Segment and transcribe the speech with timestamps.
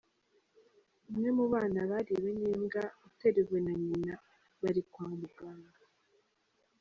[1.09, 4.13] umwe mu bana bariwe n’imbwa uteruwe na nyina
[4.61, 5.81] bari kwa muganga.